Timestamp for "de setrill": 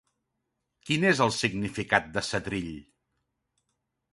2.17-2.73